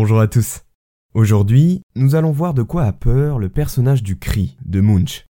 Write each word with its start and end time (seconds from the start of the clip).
Bonjour 0.00 0.20
à 0.20 0.28
tous. 0.28 0.60
Aujourd'hui, 1.12 1.82
nous 1.96 2.14
allons 2.14 2.30
voir 2.30 2.54
de 2.54 2.62
quoi 2.62 2.84
a 2.84 2.92
peur 2.92 3.40
le 3.40 3.48
personnage 3.48 4.04
du 4.04 4.16
cri 4.16 4.56
de 4.64 4.80
Munch. 4.80 5.26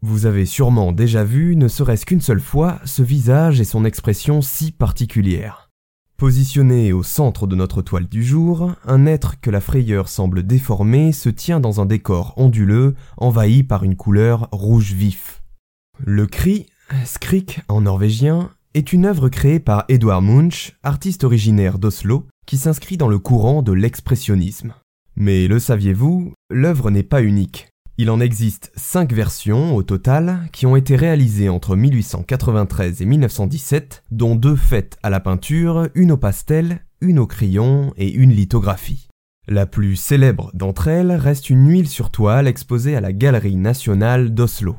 Vous 0.00 0.26
avez 0.26 0.46
sûrement 0.46 0.92
déjà 0.92 1.24
vu, 1.24 1.56
ne 1.56 1.66
serait-ce 1.66 2.06
qu'une 2.06 2.20
seule 2.20 2.38
fois, 2.38 2.78
ce 2.84 3.02
visage 3.02 3.60
et 3.60 3.64
son 3.64 3.84
expression 3.84 4.40
si 4.40 4.70
particulière. 4.70 5.70
Positionné 6.16 6.92
au 6.92 7.02
centre 7.02 7.48
de 7.48 7.56
notre 7.56 7.82
toile 7.82 8.06
du 8.06 8.22
jour, 8.22 8.70
un 8.84 9.06
être 9.06 9.40
que 9.40 9.50
la 9.50 9.60
frayeur 9.60 10.08
semble 10.08 10.44
déformer 10.44 11.10
se 11.10 11.28
tient 11.28 11.58
dans 11.58 11.80
un 11.80 11.86
décor 11.86 12.34
onduleux, 12.36 12.94
envahi 13.16 13.64
par 13.64 13.82
une 13.82 13.96
couleur 13.96 14.48
rouge 14.52 14.92
vif. 14.92 15.42
Le 15.98 16.28
cri, 16.28 16.66
skrik 17.04 17.62
en 17.66 17.80
norvégien, 17.80 18.50
est 18.74 18.92
une 18.92 19.04
œuvre 19.04 19.28
créée 19.28 19.58
par 19.58 19.84
Edouard 19.88 20.22
Munch, 20.22 20.78
artiste 20.84 21.24
originaire 21.24 21.80
d'Oslo, 21.80 22.28
qui 22.46 22.56
s'inscrit 22.56 22.96
dans 22.96 23.08
le 23.08 23.18
courant 23.18 23.62
de 23.62 23.72
l'expressionnisme. 23.72 24.74
Mais 25.16 25.46
le 25.46 25.58
saviez-vous, 25.58 26.32
l'œuvre 26.50 26.90
n'est 26.90 27.02
pas 27.02 27.22
unique. 27.22 27.68
Il 27.98 28.10
en 28.10 28.20
existe 28.20 28.72
cinq 28.74 29.12
versions 29.12 29.76
au 29.76 29.82
total 29.82 30.48
qui 30.52 30.64
ont 30.64 30.76
été 30.76 30.96
réalisées 30.96 31.50
entre 31.50 31.76
1893 31.76 33.02
et 33.02 33.04
1917, 33.04 34.02
dont 34.10 34.34
deux 34.34 34.56
faites 34.56 34.98
à 35.02 35.10
la 35.10 35.20
peinture, 35.20 35.88
une 35.94 36.12
au 36.12 36.16
pastel, 36.16 36.84
une 37.00 37.18
au 37.18 37.26
crayon 37.26 37.92
et 37.96 38.10
une 38.10 38.32
lithographie. 38.32 39.08
La 39.48 39.66
plus 39.66 39.96
célèbre 39.96 40.50
d'entre 40.54 40.88
elles 40.88 41.12
reste 41.12 41.50
une 41.50 41.68
huile 41.68 41.88
sur 41.88 42.10
toile 42.10 42.48
exposée 42.48 42.96
à 42.96 43.00
la 43.00 43.12
Galerie 43.12 43.56
nationale 43.56 44.32
d'Oslo. 44.32 44.76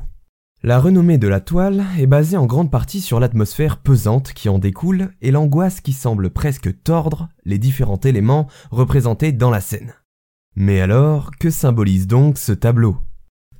La 0.66 0.78
renommée 0.78 1.18
de 1.18 1.28
la 1.28 1.40
toile 1.40 1.84
est 1.98 2.06
basée 2.06 2.38
en 2.38 2.46
grande 2.46 2.70
partie 2.70 3.02
sur 3.02 3.20
l'atmosphère 3.20 3.76
pesante 3.76 4.32
qui 4.32 4.48
en 4.48 4.58
découle 4.58 5.10
et 5.20 5.30
l'angoisse 5.30 5.82
qui 5.82 5.92
semble 5.92 6.30
presque 6.30 6.82
tordre 6.82 7.28
les 7.44 7.58
différents 7.58 8.00
éléments 8.02 8.46
représentés 8.70 9.32
dans 9.32 9.50
la 9.50 9.60
scène. 9.60 9.92
Mais 10.56 10.80
alors, 10.80 11.32
que 11.38 11.50
symbolise 11.50 12.06
donc 12.06 12.38
ce 12.38 12.52
tableau? 12.52 12.96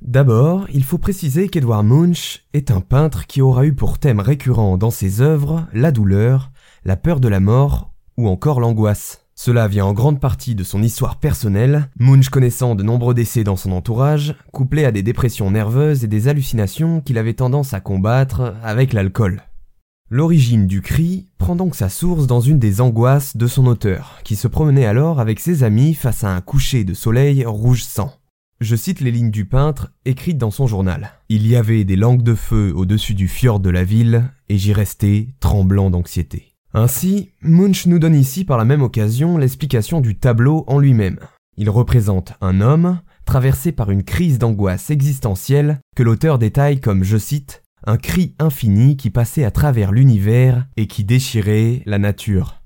D'abord, 0.01 0.65
il 0.73 0.83
faut 0.83 0.97
préciser 0.97 1.47
qu'Edward 1.47 1.85
Munch 1.85 2.43
est 2.53 2.71
un 2.71 2.81
peintre 2.81 3.27
qui 3.27 3.39
aura 3.39 3.67
eu 3.67 3.75
pour 3.75 3.99
thème 3.99 4.19
récurrent 4.19 4.79
dans 4.79 4.89
ses 4.89 5.21
œuvres 5.21 5.67
la 5.73 5.91
douleur, 5.91 6.51
la 6.85 6.95
peur 6.95 7.19
de 7.19 7.27
la 7.27 7.39
mort 7.39 7.93
ou 8.17 8.27
encore 8.27 8.59
l'angoisse. 8.59 9.24
Cela 9.37 9.67
vient 9.67 9.85
en 9.85 9.93
grande 9.93 10.21
partie 10.21 10.55
de 10.55 10.63
son 10.63 10.81
histoire 10.81 11.19
personnelle, 11.19 11.89
Munch 11.99 12.29
connaissant 12.29 12.73
de 12.73 12.83
nombreux 12.83 13.13
décès 13.13 13.43
dans 13.43 13.57
son 13.57 13.73
entourage, 13.73 14.35
couplé 14.53 14.85
à 14.85 14.91
des 14.93 15.03
dépressions 15.03 15.51
nerveuses 15.51 16.05
et 16.05 16.07
des 16.07 16.29
hallucinations 16.29 17.01
qu'il 17.01 17.17
avait 17.17 17.33
tendance 17.33 17.73
à 17.73 17.81
combattre 17.81 18.55
avec 18.63 18.93
l'alcool. 18.93 19.43
L'origine 20.09 20.67
du 20.67 20.81
cri 20.81 21.27
prend 21.37 21.55
donc 21.55 21.75
sa 21.75 21.89
source 21.89 22.27
dans 22.27 22.39
une 22.39 22.59
des 22.59 22.79
angoisses 22.79 23.35
de 23.35 23.47
son 23.47 23.65
auteur, 23.65 24.19
qui 24.23 24.37
se 24.37 24.47
promenait 24.47 24.85
alors 24.85 25.19
avec 25.19 25.41
ses 25.41 25.63
amis 25.63 25.95
face 25.95 26.23
à 26.23 26.33
un 26.33 26.41
coucher 26.41 26.85
de 26.85 26.93
soleil 26.93 27.43
rouge 27.43 27.83
sang. 27.83 28.13
Je 28.61 28.77
cite 28.77 29.01
les 29.01 29.11
lignes 29.11 29.31
du 29.31 29.43
peintre 29.43 29.91
écrites 30.05 30.37
dans 30.37 30.51
son 30.51 30.65
journal. 30.65 31.11
Il 31.27 31.45
y 31.45 31.57
avait 31.57 31.83
des 31.83 31.97
langues 31.97 32.23
de 32.23 32.35
feu 32.35 32.71
au-dessus 32.73 33.15
du 33.15 33.27
fjord 33.27 33.59
de 33.59 33.69
la 33.69 33.83
ville, 33.83 34.31
et 34.47 34.57
j'y 34.57 34.71
restais 34.71 35.27
tremblant 35.41 35.89
d'anxiété. 35.89 36.54
Ainsi, 36.77 37.31
Munch 37.41 37.85
nous 37.85 37.99
donne 37.99 38.15
ici 38.15 38.43
par 38.43 38.57
la 38.57 38.65
même 38.65 38.81
occasion 38.81 39.37
l'explication 39.37 40.01
du 40.01 40.17
tableau 40.17 40.65
en 40.67 40.77
lui-même. 40.77 41.19
Il 41.55 41.69
représente 41.69 42.33
un 42.41 42.59
homme 42.59 42.99
traversé 43.23 43.71
par 43.71 43.91
une 43.91 44.03
crise 44.03 44.39
d'angoisse 44.39 44.89
existentielle 44.89 45.79
que 45.95 46.03
l'auteur 46.03 46.37
détaille 46.37 46.81
comme, 46.81 47.05
je 47.05 47.15
cite, 47.15 47.63
un 47.87 47.95
cri 47.95 48.35
infini 48.39 48.97
qui 48.97 49.09
passait 49.09 49.45
à 49.45 49.51
travers 49.51 49.93
l'univers 49.93 50.67
et 50.75 50.87
qui 50.87 51.05
déchirait 51.05 51.81
la 51.85 51.97
nature. 51.97 52.61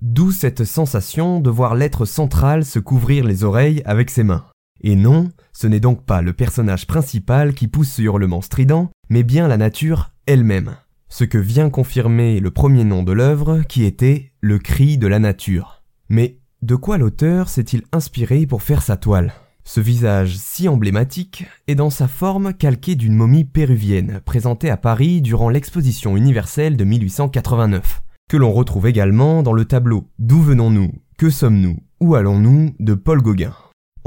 D'où 0.00 0.30
cette 0.30 0.62
sensation 0.62 1.40
de 1.40 1.50
voir 1.50 1.74
l'être 1.74 2.04
central 2.04 2.64
se 2.64 2.78
couvrir 2.78 3.24
les 3.24 3.42
oreilles 3.42 3.82
avec 3.84 4.08
ses 4.08 4.22
mains. 4.22 4.44
Et 4.82 4.94
non, 4.94 5.30
ce 5.52 5.66
n'est 5.66 5.80
donc 5.80 6.04
pas 6.04 6.22
le 6.22 6.32
personnage 6.32 6.86
principal 6.86 7.54
qui 7.54 7.66
pousse 7.66 7.90
ce 7.90 8.02
hurlement 8.02 8.40
strident, 8.40 8.88
mais 9.10 9.24
bien 9.24 9.48
la 9.48 9.56
nature 9.56 10.12
elle-même 10.26 10.76
ce 11.08 11.24
que 11.24 11.38
vient 11.38 11.70
confirmer 11.70 12.40
le 12.40 12.50
premier 12.50 12.84
nom 12.84 13.02
de 13.02 13.12
l'œuvre 13.12 13.62
qui 13.68 13.84
était 13.84 14.32
le 14.40 14.58
cri 14.58 14.98
de 14.98 15.06
la 15.06 15.18
nature. 15.18 15.82
Mais 16.08 16.38
de 16.62 16.74
quoi 16.74 16.98
l'auteur 16.98 17.48
s'est-il 17.48 17.82
inspiré 17.92 18.46
pour 18.46 18.62
faire 18.62 18.82
sa 18.82 18.96
toile? 18.96 19.32
Ce 19.64 19.80
visage 19.80 20.36
si 20.36 20.66
emblématique 20.68 21.44
est 21.66 21.74
dans 21.74 21.90
sa 21.90 22.08
forme 22.08 22.54
calquée 22.54 22.94
d'une 22.94 23.14
momie 23.14 23.44
péruvienne 23.44 24.20
présentée 24.24 24.70
à 24.70 24.76
Paris 24.76 25.20
durant 25.20 25.50
l'exposition 25.50 26.16
universelle 26.16 26.76
de 26.76 26.84
1889, 26.84 28.00
que 28.30 28.36
l'on 28.36 28.52
retrouve 28.52 28.86
également 28.86 29.42
dans 29.42 29.52
le 29.52 29.66
tableau 29.66 30.08
D'où 30.18 30.40
venons-nous? 30.40 30.92
Que 31.18 31.30
sommes-nous? 31.30 31.78
Où 32.00 32.14
allons-nous 32.14 32.74
de 32.78 32.94
Paul 32.94 33.20
Gauguin. 33.20 33.52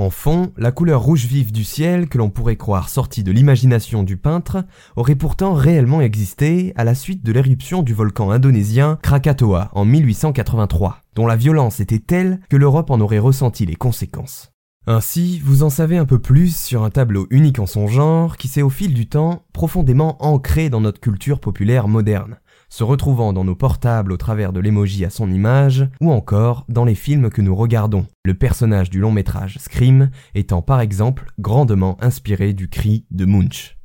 En 0.02 0.10
fond, 0.10 0.52
la 0.58 0.72
couleur 0.72 1.04
rouge 1.04 1.28
vif 1.28 1.52
du 1.52 1.64
ciel, 1.64 2.10
que 2.10 2.18
l'on 2.18 2.32
pourrait 2.32 2.56
croire 2.56 2.90
sortie 2.90 3.22
de 3.22 3.32
l'imagination 3.32 4.02
du 4.02 4.18
peintre, 4.18 4.66
aurait 4.96 5.14
pourtant 5.14 5.54
réellement 5.54 6.02
existé 6.02 6.74
à 6.76 6.84
la 6.84 6.96
suite 6.96 7.24
de 7.24 7.32
l'éruption 7.32 7.84
du 7.84 7.94
volcan 7.94 8.32
indonésien 8.32 8.98
Krakatoa 9.04 9.70
en 9.74 9.86
1883, 9.86 11.02
dont 11.14 11.28
la 11.28 11.36
violence 11.36 11.82
était 11.82 12.00
telle 12.00 12.40
que 12.50 12.58
l'Europe 12.58 12.90
en 12.90 13.00
aurait 13.00 13.20
ressenti 13.20 13.68
les 13.68 13.76
conséquences. 13.76 14.52
Ainsi, 14.88 15.40
vous 15.46 15.62
en 15.62 15.70
savez 15.70 16.00
un 16.00 16.06
peu 16.06 16.18
plus 16.18 16.56
sur 16.56 16.82
un 16.84 16.90
tableau 16.90 17.28
unique 17.30 17.60
en 17.60 17.68
son 17.68 17.86
genre 17.86 18.38
qui 18.38 18.48
s'est 18.48 18.64
au 18.64 18.72
fil 18.72 18.96
du 18.96 19.08
temps 19.08 19.46
profondément 19.54 20.18
ancré 20.26 20.72
dans 20.72 20.82
notre 20.82 21.00
culture 21.00 21.40
populaire 21.40 21.88
moderne, 21.88 22.40
se 22.72 22.84
retrouvant 22.84 23.34
dans 23.34 23.44
nos 23.44 23.54
portables 23.54 24.14
au 24.14 24.18
travers 24.18 24.54
de 24.54 24.60
l'émoji 24.60 25.06
à 25.06 25.10
son 25.10 25.30
image, 25.30 25.88
ou 26.00 26.12
encore 26.12 26.66
dans 26.70 26.86
les 26.86 26.96
films 26.96 27.30
que 27.30 27.42
nous 27.42 27.56
regardons, 27.56 28.08
le 28.24 28.34
personnage 28.34 28.90
du 28.90 29.00
long 29.00 29.12
métrage 29.12 29.58
Scream 29.60 30.10
étant 30.34 30.62
par 30.62 30.80
exemple 30.80 31.26
grandement 31.38 31.98
inspiré 32.02 32.54
du 32.54 32.70
cri 32.70 33.06
de 33.12 33.26
Munch. 33.26 33.81